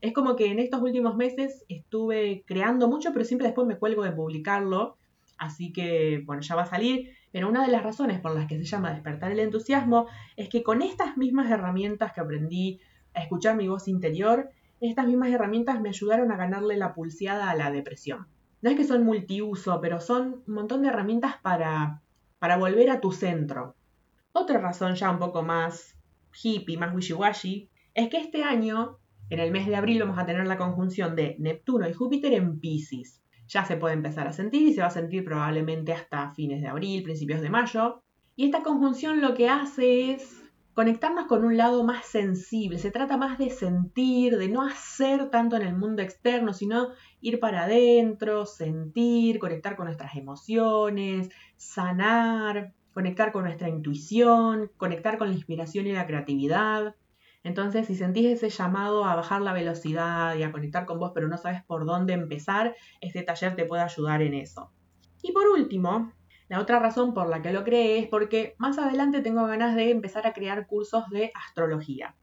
es 0.00 0.14
como 0.14 0.34
que 0.34 0.46
en 0.46 0.60
estos 0.60 0.80
últimos 0.80 1.14
meses 1.14 1.62
estuve 1.68 2.42
creando 2.46 2.88
mucho, 2.88 3.12
pero 3.12 3.26
siempre 3.26 3.48
después 3.48 3.66
me 3.66 3.76
cuelgo 3.76 4.02
de 4.02 4.12
publicarlo. 4.12 4.96
Así 5.36 5.74
que, 5.74 6.22
bueno, 6.24 6.40
ya 6.40 6.54
va 6.54 6.62
a 6.62 6.66
salir. 6.70 7.17
Pero 7.32 7.48
una 7.48 7.64
de 7.64 7.72
las 7.72 7.82
razones 7.82 8.20
por 8.20 8.34
las 8.34 8.46
que 8.46 8.56
se 8.58 8.64
llama 8.64 8.92
despertar 8.92 9.32
el 9.32 9.40
entusiasmo 9.40 10.06
es 10.36 10.48
que 10.48 10.62
con 10.62 10.82
estas 10.82 11.16
mismas 11.16 11.50
herramientas 11.50 12.12
que 12.12 12.20
aprendí 12.20 12.80
a 13.14 13.22
escuchar 13.22 13.56
mi 13.56 13.68
voz 13.68 13.88
interior, 13.88 14.50
estas 14.80 15.06
mismas 15.06 15.30
herramientas 15.30 15.80
me 15.80 15.90
ayudaron 15.90 16.32
a 16.32 16.36
ganarle 16.36 16.76
la 16.76 16.94
pulseada 16.94 17.50
a 17.50 17.54
la 17.54 17.70
depresión. 17.70 18.26
No 18.62 18.70
es 18.70 18.76
que 18.76 18.84
son 18.84 19.04
multiuso, 19.04 19.80
pero 19.80 20.00
son 20.00 20.42
un 20.46 20.54
montón 20.54 20.82
de 20.82 20.88
herramientas 20.88 21.36
para, 21.42 22.02
para 22.38 22.56
volver 22.56 22.90
a 22.90 23.00
tu 23.00 23.12
centro. 23.12 23.76
Otra 24.32 24.58
razón 24.58 24.94
ya 24.94 25.10
un 25.10 25.18
poco 25.18 25.42
más 25.42 25.96
hippie, 26.42 26.76
más 26.76 26.94
wishy-washy, 26.94 27.68
es 27.94 28.08
que 28.08 28.18
este 28.18 28.42
año, 28.42 28.98
en 29.30 29.40
el 29.40 29.50
mes 29.50 29.66
de 29.66 29.76
abril, 29.76 30.00
vamos 30.00 30.18
a 30.18 30.26
tener 30.26 30.46
la 30.46 30.56
conjunción 30.56 31.14
de 31.14 31.36
Neptuno 31.38 31.88
y 31.88 31.92
Júpiter 31.92 32.32
en 32.32 32.60
Pisces 32.60 33.22
ya 33.48 33.64
se 33.64 33.76
puede 33.76 33.94
empezar 33.94 34.28
a 34.28 34.32
sentir 34.32 34.68
y 34.68 34.74
se 34.74 34.82
va 34.82 34.88
a 34.88 34.90
sentir 34.90 35.24
probablemente 35.24 35.92
hasta 35.92 36.30
fines 36.32 36.60
de 36.60 36.68
abril, 36.68 37.02
principios 37.02 37.40
de 37.40 37.50
mayo. 37.50 38.02
Y 38.36 38.44
esta 38.44 38.62
conjunción 38.62 39.20
lo 39.20 39.34
que 39.34 39.48
hace 39.48 40.12
es 40.12 40.44
conectarnos 40.74 41.26
con 41.26 41.44
un 41.44 41.56
lado 41.56 41.82
más 41.82 42.06
sensible. 42.06 42.78
Se 42.78 42.92
trata 42.92 43.16
más 43.16 43.36
de 43.36 43.50
sentir, 43.50 44.36
de 44.36 44.48
no 44.48 44.62
hacer 44.62 45.28
tanto 45.30 45.56
en 45.56 45.62
el 45.62 45.74
mundo 45.74 46.02
externo, 46.02 46.52
sino 46.52 46.90
ir 47.20 47.40
para 47.40 47.64
adentro, 47.64 48.46
sentir, 48.46 49.40
conectar 49.40 49.74
con 49.74 49.86
nuestras 49.86 50.14
emociones, 50.14 51.30
sanar, 51.56 52.74
conectar 52.92 53.32
con 53.32 53.44
nuestra 53.44 53.68
intuición, 53.68 54.70
conectar 54.76 55.18
con 55.18 55.30
la 55.30 55.34
inspiración 55.34 55.88
y 55.88 55.92
la 55.92 56.06
creatividad. 56.06 56.94
Entonces, 57.44 57.86
si 57.86 57.94
sentís 57.94 58.26
ese 58.26 58.50
llamado 58.50 59.04
a 59.04 59.14
bajar 59.14 59.40
la 59.42 59.52
velocidad 59.52 60.34
y 60.36 60.42
a 60.42 60.52
conectar 60.52 60.86
con 60.86 60.98
vos, 60.98 61.12
pero 61.14 61.28
no 61.28 61.38
sabes 61.38 61.62
por 61.64 61.86
dónde 61.86 62.12
empezar, 62.12 62.74
este 63.00 63.22
taller 63.22 63.56
te 63.56 63.64
puede 63.64 63.82
ayudar 63.82 64.22
en 64.22 64.34
eso. 64.34 64.72
Y 65.22 65.32
por 65.32 65.48
último, 65.48 66.12
la 66.48 66.60
otra 66.60 66.78
razón 66.78 67.14
por 67.14 67.28
la 67.28 67.42
que 67.42 67.52
lo 67.52 67.64
creé 67.64 67.98
es 67.98 68.08
porque 68.08 68.54
más 68.58 68.78
adelante 68.78 69.20
tengo 69.20 69.46
ganas 69.46 69.76
de 69.76 69.90
empezar 69.90 70.26
a 70.26 70.32
crear 70.32 70.66
cursos 70.66 71.04
de 71.10 71.30
astrología. 71.34 72.16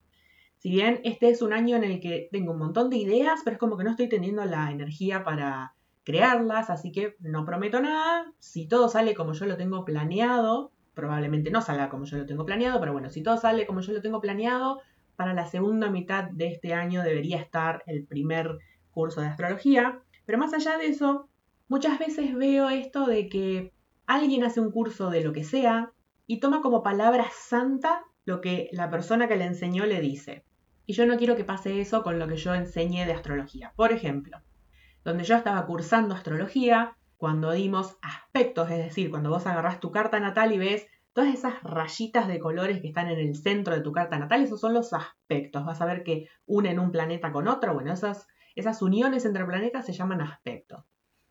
Si 0.58 0.70
bien 0.72 1.00
este 1.04 1.30
es 1.30 1.42
un 1.42 1.54
año 1.54 1.76
en 1.78 1.84
el 1.84 2.00
que 2.00 2.28
tengo 2.32 2.54
un 2.54 2.58
montón 2.58 2.90
de 2.90 2.98
ideas, 2.98 3.42
pero 3.44 3.56
es 3.56 3.60
como 3.60 3.78
que 3.78 3.84
no 3.84 3.92
estoy 3.92 4.10
teniendo 4.10 4.44
la 4.46 4.72
energía 4.72 5.24
para 5.24 5.76
crearlas, 6.04 6.70
así 6.70 6.92
que 6.92 7.16
no 7.20 7.46
prometo 7.46 7.80
nada. 7.80 8.34
Si 8.40 8.68
todo 8.68 8.90
sale 8.90 9.14
como 9.14 9.34
yo 9.34 9.46
lo 9.46 9.58
tengo 9.58 9.86
planeado, 9.86 10.72
probablemente 10.96 11.52
no 11.52 11.62
salga 11.62 11.90
como 11.90 12.06
yo 12.06 12.18
lo 12.18 12.26
tengo 12.26 12.46
planeado, 12.46 12.80
pero 12.80 12.94
bueno, 12.94 13.10
si 13.12 13.22
todo 13.22 13.38
sale 13.38 13.68
como 13.68 13.82
yo 13.82 13.94
lo 13.94 14.02
tengo 14.02 14.22
planeado, 14.22 14.82
para 15.16 15.34
la 15.34 15.48
segunda 15.48 15.90
mitad 15.90 16.26
de 16.26 16.48
este 16.48 16.74
año 16.74 17.04
debería 17.04 17.38
estar 17.38 17.84
el 17.88 18.06
primer 18.06 18.58
curso 18.92 19.22
de 19.22 19.28
astrología. 19.28 20.00
Pero 20.26 20.38
más 20.38 20.54
allá 20.54 20.78
de 20.78 20.88
eso, 20.88 21.30
muchas 21.68 22.00
veces 22.00 22.34
veo 22.36 22.70
esto 22.70 23.06
de 23.06 23.30
que 23.30 23.74
alguien 24.06 24.44
hace 24.44 24.60
un 24.60 24.72
curso 24.72 25.10
de 25.10 25.24
lo 25.24 25.34
que 25.34 25.44
sea 25.44 25.92
y 26.28 26.40
toma 26.40 26.62
como 26.62 26.84
palabra 26.84 27.26
santa 27.32 28.04
lo 28.26 28.42
que 28.42 28.70
la 28.72 28.90
persona 28.90 29.28
que 29.28 29.36
le 29.36 29.46
enseñó 29.46 29.86
le 29.86 30.02
dice. 30.02 30.44
Y 30.88 30.94
yo 30.94 31.06
no 31.06 31.18
quiero 31.18 31.36
que 31.36 31.44
pase 31.44 31.80
eso 31.80 32.04
con 32.04 32.20
lo 32.20 32.28
que 32.28 32.38
yo 32.38 32.54
enseñé 32.54 33.06
de 33.06 33.14
astrología. 33.14 33.74
Por 33.76 33.92
ejemplo, 33.92 34.40
donde 35.04 35.24
yo 35.24 35.36
estaba 35.36 35.66
cursando 35.66 36.16
astrología, 36.16 36.98
cuando 37.18 37.52
dimos 37.52 37.98
aspectos, 38.02 38.70
es 38.72 38.78
decir, 38.78 39.10
cuando 39.10 39.30
vos 39.30 39.48
agarrás 39.48 39.80
tu 39.80 39.92
carta 39.92 40.20
natal 40.20 40.52
y 40.54 40.58
ves 40.58 40.88
todas 41.16 41.34
esas 41.34 41.64
rayitas 41.64 42.28
de 42.28 42.40
colores 42.40 42.82
que 42.82 42.90
están 42.90 43.08
en 43.08 43.20
el 43.20 43.36
centro 43.38 43.74
de 43.74 43.80
tu 43.80 43.94
carta 43.94 44.20
natal, 44.20 44.44
esos 44.44 44.60
son 44.60 44.74
los 44.74 44.92
aspectos. 44.92 45.66
Vas 45.66 45.80
a 45.80 45.86
ver 45.86 46.04
que 46.04 46.28
unen 46.46 46.78
un 46.78 46.92
planeta 46.92 47.32
con 47.32 47.48
otro. 47.48 47.74
Bueno, 47.74 47.94
esas, 47.94 48.28
esas 48.54 48.82
uniones 48.82 49.24
entre 49.24 49.46
planetas 49.46 49.86
se 49.86 49.94
llaman 49.94 50.20
aspectos. 50.20 50.84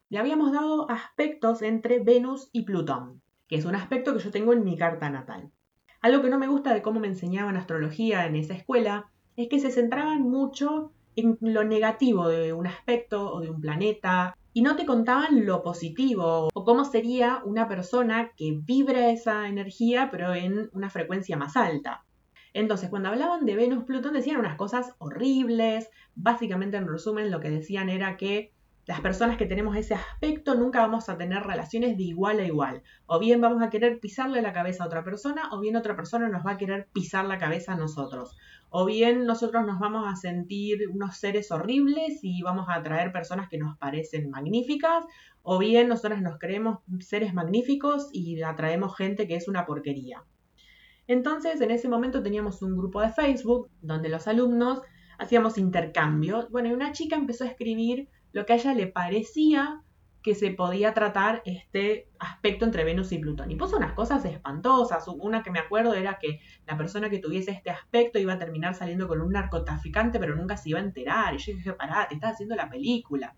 Le 0.09 0.19
habíamos 0.19 0.53
dado 0.53 0.91
aspectos 0.91 1.61
entre 1.61 2.03
Venus 2.03 2.49
y 2.51 2.63
Plutón, 2.63 3.21
que 3.47 3.57
es 3.57 3.67
un 3.67 3.75
aspecto 3.75 4.15
que 4.15 4.21
yo 4.21 4.31
tengo 4.31 4.55
en 4.55 4.65
mi 4.65 4.79
carta 4.79 5.11
natal. 5.11 5.51
Algo 6.01 6.23
que 6.23 6.31
no 6.31 6.39
me 6.39 6.49
gusta 6.49 6.73
de 6.73 6.81
cómo 6.81 6.99
me 6.99 7.09
enseñaban 7.09 7.59
astrología 7.59 8.25
en 8.25 8.37
esa 8.37 8.55
escuela 8.55 9.13
es 9.37 9.51
que 9.51 9.61
se 9.61 9.71
centraban 9.71 10.23
mucho 10.23 10.93
en 11.15 11.37
lo 11.43 11.63
negativo 11.63 12.29
de 12.29 12.55
un 12.55 12.67
aspecto 12.67 13.31
o 13.31 13.41
de 13.43 13.51
un 13.51 13.61
planeta 13.61 14.35
y 14.55 14.63
no 14.63 14.77
te 14.77 14.87
contaban 14.87 15.45
lo 15.45 15.63
positivo 15.63 16.49
o 16.55 16.65
cómo 16.65 16.85
sería 16.85 17.43
una 17.45 17.69
persona 17.69 18.31
que 18.37 18.57
vibra 18.63 19.11
esa 19.11 19.49
energía 19.49 20.09
pero 20.11 20.33
en 20.33 20.71
una 20.73 20.89
frecuencia 20.89 21.37
más 21.37 21.57
alta. 21.57 22.05
Entonces, 22.55 22.89
cuando 22.89 23.09
hablaban 23.09 23.45
de 23.45 23.57
Venus 23.57 23.83
Plutón 23.83 24.15
decían 24.15 24.39
unas 24.39 24.57
cosas 24.57 24.95
horribles, 24.99 25.91
básicamente 26.15 26.77
en 26.77 26.87
resumen 26.87 27.33
lo 27.33 27.41
que 27.41 27.51
decían 27.51 27.89
era 27.89 28.17
que 28.17 28.54
las 28.87 29.01
personas 29.01 29.39
que 29.39 29.47
tenemos 29.47 29.77
ese 29.77 29.95
aspecto 29.95 30.55
nunca 30.55 30.81
vamos 30.81 31.09
a 31.09 31.17
tener 31.17 31.43
relaciones 31.43 31.97
de 31.97 32.03
igual 32.03 32.39
a 32.39 32.45
igual. 32.45 32.83
O 33.07 33.19
bien 33.19 33.41
vamos 33.41 33.63
a 33.63 33.71
querer 33.71 33.99
pisarle 33.99 34.43
la 34.43 34.53
cabeza 34.53 34.85
a 34.85 34.87
otra 34.87 35.03
persona, 35.03 35.49
o 35.53 35.61
bien 35.61 35.77
otra 35.77 35.97
persona 35.97 36.29
nos 36.29 36.45
va 36.45 36.53
a 36.53 36.59
querer 36.59 36.89
pisar 36.93 37.25
la 37.25 37.39
cabeza 37.39 37.73
a 37.73 37.77
nosotros. 37.77 38.37
O 38.69 38.85
bien 38.85 39.25
nosotros 39.25 39.65
nos 39.65 39.79
vamos 39.79 40.05
a 40.07 40.17
sentir 40.17 40.89
unos 40.91 41.17
seres 41.17 41.51
horribles 41.51 42.21
y 42.23 42.43
vamos 42.43 42.69
a 42.69 42.75
atraer 42.75 43.11
personas 43.11 43.49
que 43.49 43.57
nos 43.57 43.79
parecen 43.79 44.31
magníficas, 44.31 45.05
o 45.43 45.59
bien 45.59 45.89
nosotros 45.89 46.21
nos 46.21 46.39
creemos 46.39 46.81
seres 47.01 47.33
magníficos 47.33 48.11
y 48.13 48.43
atraemos 48.43 48.97
gente 48.97 49.27
que 49.27 49.37
es 49.37 49.49
una 49.49 49.65
porquería. 49.65 50.25
Entonces, 51.07 51.61
en 51.61 51.71
ese 51.71 51.89
momento 51.89 52.23
teníamos 52.23 52.63
un 52.63 52.77
grupo 52.77 53.01
de 53.01 53.11
Facebook 53.11 53.71
donde 53.81 54.09
los 54.09 54.27
alumnos 54.27 54.81
hacíamos 55.19 55.59
intercambio. 55.59 56.49
Bueno, 56.51 56.69
y 56.69 56.73
una 56.73 56.93
chica 56.93 57.17
empezó 57.17 57.45
a 57.45 57.49
escribir 57.49 58.09
lo 58.35 58.45
que 58.45 58.53
a 58.53 58.57
ella 58.57 58.75
le 58.75 58.89
parecía 58.89 59.81
que 60.23 60.35
se 60.35 60.51
podía 60.51 60.93
tratar 60.93 61.43
este 61.45 62.09
aspecto 62.19 62.65
entre 62.65 62.83
Venus 62.83 63.13
y 63.13 63.19
Plutón. 63.19 63.51
Y 63.51 63.57
puso 63.57 63.77
unas 63.77 63.93
cosas 63.93 64.25
espantosas. 64.25 65.07
Una 65.07 65.43
que 65.43 65.51
me 65.51 65.61
acuerdo 65.61 65.95
era 65.95 66.19
que 66.19 66.41
la 66.67 66.77
persona 66.77 67.11
que 67.11 67.21
tuviese 67.21 67.53
este 67.53 67.71
aspecto 67.71 68.19
iba 68.19 68.33
a 68.33 68.39
terminar 68.39 68.75
saliendo 68.75 69.07
con 69.07 69.21
un 69.21 69.33
narcotraficante, 69.33 70.19
pero 70.19 70.35
nunca 70.35 70.57
se 70.57 70.71
iba 70.71 70.81
a 70.81 70.83
enterar. 70.83 71.35
Y 71.35 71.39
yo 71.39 71.53
dije, 71.53 71.75
pará, 71.75 72.09
te 72.09 72.17
estás 72.17 72.33
haciendo 72.33 72.57
la 72.57 72.69
película. 72.69 73.37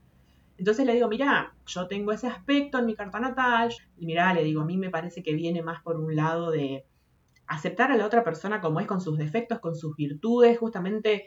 Entonces 0.57 0.87
le 0.87 0.95
digo, 0.95 1.09
mira, 1.09 1.55
yo 1.67 1.89
tengo 1.89 2.13
ese 2.13 2.29
aspecto 2.29 2.79
en 2.79 2.87
mi 2.87 2.95
carta 2.95 3.21
natal. 3.21 3.75
Y 3.99 4.07
mira, 4.07 4.33
le 4.33 4.45
digo, 4.45 4.63
a 4.63 4.65
mí 4.65 4.79
me 4.79 4.89
parece 4.89 5.23
que 5.23 5.35
viene 5.35 5.61
más 5.63 5.83
por 5.83 6.01
un 6.01 6.17
lado 6.17 6.53
de 6.53 6.87
aceptar 7.49 7.93
a 7.93 7.97
la 7.97 8.07
otra 8.07 8.25
persona 8.25 8.63
como 8.63 8.81
es, 8.81 8.87
con 8.87 9.03
sus 9.03 9.19
defectos, 9.19 9.59
con 9.59 9.75
sus 9.75 9.95
virtudes, 9.95 10.57
justamente 10.59 11.27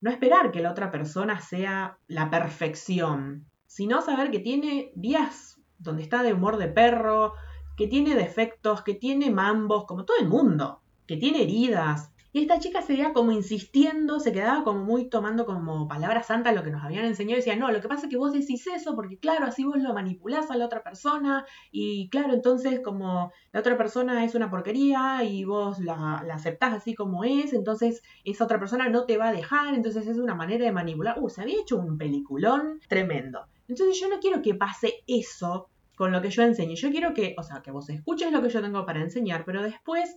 no 0.00 0.10
esperar 0.10 0.50
que 0.50 0.60
la 0.60 0.70
otra 0.70 0.90
persona 0.90 1.40
sea 1.40 1.98
la 2.06 2.30
perfección, 2.30 3.46
sino 3.66 4.02
saber 4.02 4.30
que 4.30 4.38
tiene 4.38 4.92
días 4.94 5.60
donde 5.78 6.02
está 6.02 6.22
de 6.22 6.32
humor 6.32 6.56
de 6.56 6.68
perro, 6.68 7.34
que 7.76 7.86
tiene 7.86 8.14
defectos, 8.14 8.82
que 8.82 8.94
tiene 8.94 9.30
mambos, 9.30 9.84
como 9.86 10.04
todo 10.04 10.18
el 10.20 10.28
mundo, 10.28 10.82
que 11.06 11.16
tiene 11.16 11.42
heridas, 11.42 12.12
y 12.32 12.42
esta 12.42 12.58
chica 12.58 12.82
seguía 12.82 13.12
como 13.12 13.32
insistiendo, 13.32 14.20
se 14.20 14.32
quedaba 14.32 14.62
como 14.62 14.84
muy 14.84 15.08
tomando 15.08 15.46
como 15.46 15.88
palabra 15.88 16.22
santa 16.22 16.52
lo 16.52 16.62
que 16.62 16.70
nos 16.70 16.84
habían 16.84 17.04
enseñado 17.04 17.34
y 17.34 17.40
decía, 17.40 17.56
no, 17.56 17.70
lo 17.70 17.80
que 17.80 17.88
pasa 17.88 18.06
es 18.06 18.10
que 18.10 18.16
vos 18.16 18.32
decís 18.32 18.66
eso 18.68 18.94
porque 18.94 19.18
claro, 19.18 19.46
así 19.46 19.64
vos 19.64 19.78
lo 19.78 19.92
manipulás 19.94 20.50
a 20.50 20.56
la 20.56 20.66
otra 20.66 20.82
persona 20.82 21.44
y 21.72 22.08
claro, 22.10 22.32
entonces 22.34 22.80
como 22.80 23.32
la 23.52 23.60
otra 23.60 23.76
persona 23.76 24.24
es 24.24 24.34
una 24.34 24.50
porquería 24.50 25.24
y 25.24 25.44
vos 25.44 25.80
la, 25.80 26.22
la 26.26 26.34
aceptás 26.34 26.72
así 26.74 26.94
como 26.94 27.24
es, 27.24 27.52
entonces 27.52 28.02
esa 28.24 28.44
otra 28.44 28.58
persona 28.58 28.88
no 28.88 29.06
te 29.06 29.16
va 29.16 29.28
a 29.28 29.32
dejar, 29.32 29.74
entonces 29.74 30.06
es 30.06 30.18
una 30.18 30.34
manera 30.34 30.64
de 30.64 30.72
manipular. 30.72 31.18
Uh, 31.20 31.28
se 31.28 31.42
había 31.42 31.60
hecho 31.60 31.78
un 31.78 31.98
peliculón 31.98 32.80
tremendo. 32.88 33.46
Entonces 33.68 33.98
yo 34.00 34.08
no 34.08 34.20
quiero 34.20 34.42
que 34.42 34.54
pase 34.54 35.02
eso 35.06 35.68
con 35.96 36.12
lo 36.12 36.22
que 36.22 36.30
yo 36.30 36.42
enseño. 36.42 36.74
Yo 36.74 36.90
quiero 36.90 37.12
que, 37.12 37.34
o 37.38 37.42
sea, 37.42 37.62
que 37.62 37.70
vos 37.70 37.88
escuches 37.90 38.32
lo 38.32 38.42
que 38.42 38.48
yo 38.48 38.62
tengo 38.62 38.86
para 38.86 39.00
enseñar, 39.00 39.44
pero 39.44 39.62
después 39.62 40.16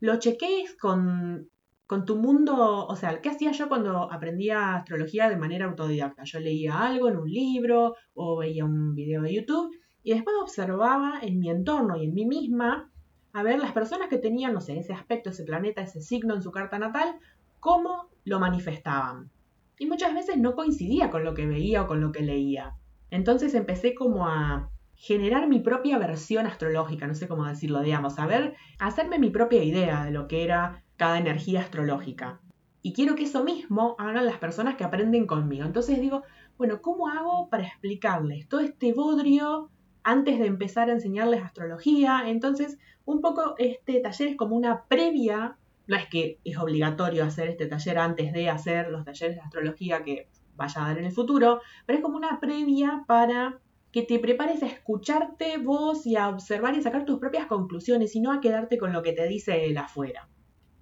lo 0.00 0.16
chequees 0.18 0.76
con, 0.76 1.48
con 1.92 2.06
tu 2.06 2.16
mundo, 2.16 2.86
o 2.86 2.96
sea, 2.96 3.20
¿qué 3.20 3.28
hacía 3.28 3.52
yo 3.52 3.68
cuando 3.68 4.10
aprendía 4.10 4.76
astrología 4.76 5.28
de 5.28 5.36
manera 5.36 5.66
autodidacta? 5.66 6.24
Yo 6.24 6.40
leía 6.40 6.80
algo 6.80 7.10
en 7.10 7.18
un 7.18 7.30
libro 7.30 7.96
o 8.14 8.38
veía 8.38 8.64
un 8.64 8.94
video 8.94 9.20
de 9.20 9.34
YouTube 9.34 9.76
y 10.02 10.14
después 10.14 10.34
observaba 10.40 11.18
en 11.20 11.38
mi 11.38 11.50
entorno 11.50 11.98
y 11.98 12.06
en 12.06 12.14
mí 12.14 12.24
misma 12.24 12.90
a 13.34 13.42
ver 13.42 13.58
las 13.58 13.72
personas 13.72 14.08
que 14.08 14.16
tenían, 14.16 14.54
no 14.54 14.62
sé, 14.62 14.78
ese 14.78 14.94
aspecto, 14.94 15.28
ese 15.28 15.44
planeta, 15.44 15.82
ese 15.82 16.00
signo 16.00 16.34
en 16.34 16.40
su 16.40 16.50
carta 16.50 16.78
natal, 16.78 17.16
cómo 17.60 18.08
lo 18.24 18.40
manifestaban. 18.40 19.30
Y 19.78 19.84
muchas 19.84 20.14
veces 20.14 20.38
no 20.38 20.54
coincidía 20.54 21.10
con 21.10 21.24
lo 21.24 21.34
que 21.34 21.44
veía 21.44 21.82
o 21.82 21.88
con 21.88 22.00
lo 22.00 22.10
que 22.10 22.22
leía. 22.22 22.74
Entonces 23.10 23.52
empecé 23.54 23.94
como 23.94 24.26
a 24.26 24.70
generar 24.94 25.46
mi 25.46 25.60
propia 25.60 25.98
versión 25.98 26.46
astrológica, 26.46 27.06
no 27.06 27.14
sé 27.14 27.28
cómo 27.28 27.44
decirlo, 27.44 27.82
digamos, 27.82 28.18
a 28.18 28.26
ver, 28.26 28.54
hacerme 28.78 29.18
mi 29.18 29.28
propia 29.28 29.62
idea 29.62 30.06
de 30.06 30.10
lo 30.10 30.26
que 30.26 30.42
era 30.42 30.84
cada 31.02 31.18
energía 31.18 31.62
astrológica. 31.62 32.38
Y 32.80 32.92
quiero 32.92 33.16
que 33.16 33.24
eso 33.24 33.42
mismo 33.42 33.96
hagan 33.98 34.24
las 34.24 34.36
personas 34.36 34.76
que 34.76 34.84
aprenden 34.84 35.26
conmigo. 35.26 35.64
Entonces 35.64 36.00
digo, 36.00 36.22
bueno, 36.56 36.80
¿cómo 36.80 37.08
hago 37.08 37.48
para 37.48 37.64
explicarles 37.64 38.48
todo 38.48 38.60
este 38.60 38.92
bodrio 38.92 39.68
antes 40.04 40.38
de 40.38 40.46
empezar 40.46 40.90
a 40.90 40.92
enseñarles 40.92 41.42
astrología? 41.42 42.22
Entonces, 42.26 42.78
un 43.04 43.20
poco 43.20 43.56
este 43.58 43.98
taller 43.98 44.28
es 44.28 44.36
como 44.36 44.54
una 44.54 44.84
previa, 44.84 45.56
no 45.88 45.96
es 45.96 46.06
que 46.06 46.38
es 46.44 46.56
obligatorio 46.56 47.24
hacer 47.24 47.48
este 47.48 47.66
taller 47.66 47.98
antes 47.98 48.32
de 48.32 48.48
hacer 48.48 48.88
los 48.88 49.04
talleres 49.04 49.34
de 49.34 49.42
astrología 49.42 50.04
que 50.04 50.28
vaya 50.54 50.84
a 50.84 50.86
dar 50.86 50.98
en 50.98 51.06
el 51.06 51.12
futuro, 51.12 51.62
pero 51.84 51.98
es 51.98 52.04
como 52.04 52.16
una 52.16 52.38
previa 52.38 53.02
para 53.08 53.58
que 53.90 54.02
te 54.02 54.20
prepares 54.20 54.62
a 54.62 54.66
escucharte 54.66 55.58
vos 55.58 56.06
y 56.06 56.14
a 56.14 56.28
observar 56.28 56.76
y 56.76 56.82
sacar 56.82 57.04
tus 57.04 57.18
propias 57.18 57.46
conclusiones 57.46 58.14
y 58.14 58.20
no 58.20 58.30
a 58.30 58.40
quedarte 58.40 58.78
con 58.78 58.92
lo 58.92 59.02
que 59.02 59.14
te 59.14 59.26
dice 59.26 59.64
el 59.64 59.76
afuera. 59.76 60.28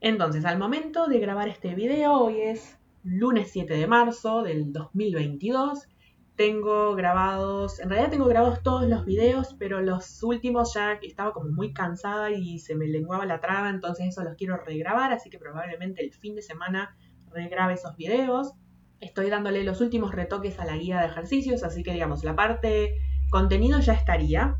Entonces, 0.01 0.47
al 0.47 0.59
momento 0.59 1.09
de 1.09 1.21
grabar 1.21 1.49
este 1.49 1.75
video, 1.75 2.15
hoy 2.15 2.41
es 2.41 2.79
lunes 3.03 3.51
7 3.53 3.75
de 3.75 3.87
marzo 3.87 4.43
del 4.43 4.73
2022, 4.73 5.89
tengo 6.37 6.95
grabados, 6.95 7.81
en 7.81 7.91
realidad 7.91 8.11
tengo 8.11 8.25
grabados 8.25 8.63
todos 8.63 8.89
los 8.89 9.05
videos, 9.05 9.55
pero 9.59 9.83
los 9.83 10.23
últimos 10.23 10.73
ya 10.73 10.99
estaba 11.03 11.35
como 11.35 11.51
muy 11.51 11.75
cansada 11.75 12.31
y 12.31 12.61
se 12.61 12.77
me 12.77 12.87
lenguaba 12.87 13.27
la 13.27 13.41
traba, 13.41 13.69
entonces 13.69 14.07
eso 14.09 14.25
los 14.25 14.37
quiero 14.37 14.57
regrabar, 14.57 15.13
así 15.13 15.29
que 15.29 15.39
probablemente 15.39 16.03
el 16.03 16.15
fin 16.15 16.35
de 16.35 16.41
semana 16.41 16.97
regrabe 17.31 17.75
esos 17.75 17.95
videos. 17.97 18.55
Estoy 19.01 19.29
dándole 19.29 19.65
los 19.65 19.83
últimos 19.83 20.15
retoques 20.15 20.59
a 20.59 20.65
la 20.65 20.79
guía 20.79 21.01
de 21.01 21.09
ejercicios, 21.09 21.63
así 21.63 21.83
que 21.83 21.93
digamos, 21.93 22.25
la 22.25 22.35
parte 22.35 22.95
contenido 23.29 23.81
ya 23.81 23.93
estaría, 23.93 24.57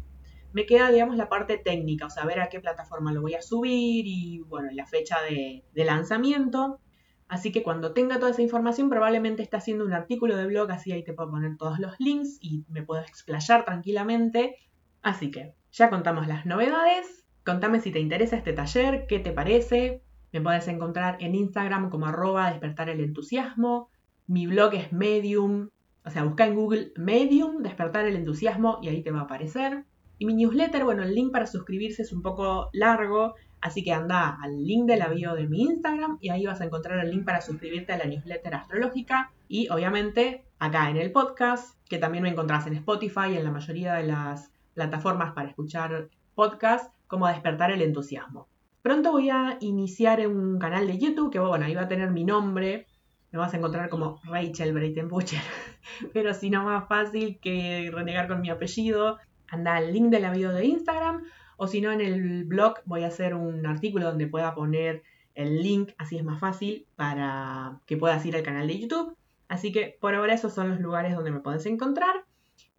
me 0.53 0.67
queda, 0.67 0.91
digamos, 0.91 1.17
la 1.17 1.29
parte 1.29 1.59
técnica, 1.59 2.07
o 2.07 2.11
sea, 2.11 2.25
ver 2.25 2.41
a 2.41 2.49
qué 2.49 2.61
plataforma 2.61 3.13
lo 3.13 3.21
voy 3.21 3.35
a 3.35 3.43
subir 3.43 4.07
y, 4.07 4.41
bueno, 4.41 4.69
la 4.73 4.87
fecha 4.87 5.17
de, 5.23 5.65
lanzamiento. 5.75 6.81
Así 7.29 7.53
que 7.53 7.63
cuando 7.63 7.93
tenga 7.93 8.19
toda 8.19 8.33
esa 8.33 8.43
información, 8.43 8.91
probablemente 8.91 9.43
esté 9.43 9.57
haciendo 9.57 9.85
un 9.85 9.93
artículo 9.93 10.37
de 10.37 10.47
blog, 10.47 10.71
así 10.73 10.91
ahí 10.93 11.05
te 11.05 11.13
puedo 11.13 11.31
poner 11.31 11.57
todos 11.57 11.79
los 11.79 11.99
links 12.01 12.39
y 12.41 12.65
me 12.69 12.83
puedo 12.83 13.03
explayar 13.03 13.65
tranquilamente. 13.65 14.57
Así 15.03 15.31
que 15.31 15.55
ya 15.71 15.91
contamos 15.91 16.27
las 16.27 16.45
novedades. 16.45 17.25
Contame 17.45 17.81
si 17.81 17.93
te 17.93 18.01
interesa 18.01 18.37
este 18.37 18.53
taller, 18.53 19.07
qué 19.09 19.21
te 19.21 19.33
parece. 19.33 20.03
Me 20.33 20.41
puedes 20.41 20.67
encontrar 20.69 21.17
en 21.21 21.35
Instagram 21.35 21.91
como 21.91 22.07
arroba 22.07 22.51
despertar 22.51 22.89
el 22.89 23.01
entusiasmo. 23.01 23.91
Mi 24.27 24.47
blog 24.47 24.75
es 24.75 24.93
Medium, 24.93 25.71
o 26.05 26.11
sea, 26.11 26.25
busca 26.25 26.47
en 26.47 26.55
Google 26.55 26.93
Medium, 26.97 27.63
despertar 27.63 28.07
el 28.07 28.17
entusiasmo 28.17 28.79
y 28.83 28.89
ahí 28.89 29.03
te 29.03 29.11
va 29.11 29.21
a 29.21 29.25
aparecer. 29.25 29.85
Y 30.21 30.27
mi 30.27 30.35
newsletter, 30.35 30.85
bueno, 30.85 31.03
el 31.03 31.15
link 31.15 31.33
para 31.33 31.47
suscribirse 31.47 32.03
es 32.03 32.13
un 32.13 32.21
poco 32.21 32.69
largo, 32.75 33.37
así 33.63 33.83
que 33.83 33.95
anda 33.95 34.37
al 34.43 34.63
link 34.65 34.85
de 34.85 34.99
la 34.99 35.09
bio 35.09 35.35
de 35.35 35.49
mi 35.49 35.63
Instagram 35.63 36.19
y 36.21 36.29
ahí 36.29 36.45
vas 36.45 36.61
a 36.61 36.67
encontrar 36.67 36.99
el 36.99 37.11
link 37.11 37.25
para 37.25 37.41
suscribirte 37.41 37.95
a 37.95 37.97
la 37.97 38.05
newsletter 38.05 38.55
astrológica 38.55 39.33
y 39.49 39.71
obviamente 39.71 40.45
acá 40.59 40.91
en 40.91 40.99
el 40.99 41.11
podcast, 41.11 41.75
que 41.89 41.97
también 41.97 42.23
me 42.23 42.29
encontrás 42.29 42.67
en 42.67 42.75
Spotify 42.75 43.31
y 43.31 43.37
en 43.39 43.45
la 43.45 43.51
mayoría 43.51 43.95
de 43.95 44.09
las 44.09 44.53
plataformas 44.75 45.33
para 45.33 45.49
escuchar 45.49 46.11
podcast, 46.35 46.93
como 47.07 47.27
despertar 47.27 47.71
el 47.71 47.81
entusiasmo. 47.81 48.47
Pronto 48.83 49.13
voy 49.13 49.31
a 49.31 49.57
iniciar 49.61 50.27
un 50.27 50.59
canal 50.59 50.87
de 50.87 50.99
YouTube 50.99 51.33
que, 51.33 51.39
bueno, 51.39 51.65
ahí 51.65 51.75
va 51.75 51.85
a 51.85 51.89
tener 51.89 52.11
mi 52.11 52.25
nombre, 52.25 52.87
me 53.33 53.39
vas 53.39 53.55
a 53.55 53.57
encontrar 53.57 53.89
como 53.89 54.21
Rachel 54.25 54.75
Breitenbucher, 54.75 55.41
pero 56.13 56.35
si 56.35 56.51
no 56.51 56.65
más 56.65 56.87
fácil 56.89 57.39
que 57.41 57.91
renegar 57.91 58.29
con 58.29 58.43
mi 58.43 58.51
apellido, 58.51 59.17
anda 59.51 59.77
al 59.77 59.93
link 59.93 60.11
de 60.11 60.21
la 60.21 60.33
video 60.33 60.53
de 60.53 60.65
Instagram 60.65 61.25
o 61.57 61.67
si 61.67 61.81
no 61.81 61.93
en 61.93 62.01
el 62.01 62.45
blog 62.45 62.81
voy 62.87 63.05
a 63.05 63.09
hacer 63.09 63.35
un 63.35 63.67
artículo 63.67 64.07
donde 64.07 64.27
pueda 64.27 64.55
poner 64.55 65.03
el 65.35 65.63
link, 65.63 65.93
así 65.99 66.17
es 66.17 66.25
más 66.25 66.41
fácil 66.41 66.87
para 66.97 67.81
que 67.87 67.97
puedas 67.97 68.25
ir 68.25 68.35
al 68.37 68.43
canal 68.43 68.67
de 68.67 68.79
YouTube. 68.79 69.17
Así 69.49 69.73
que 69.73 69.99
por 70.01 70.15
ahora 70.15 70.35
esos 70.35 70.55
son 70.55 70.71
los 70.71 70.81
lugares 70.81 71.15
donde 71.15 71.31
me 71.31 71.41
puedes 71.41 71.67
encontrar. 71.67 72.25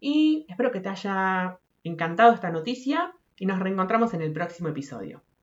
y 0.00 0.46
espero 0.48 0.72
que 0.72 0.80
te 0.80 0.88
haya 0.88 1.58
encantado 1.84 2.32
esta 2.32 2.50
noticia 2.50 3.12
y 3.38 3.46
nos 3.46 3.60
reencontramos 3.60 4.14
en 4.14 4.22
el 4.22 4.32
próximo 4.32 4.68
episodio. 4.68 5.22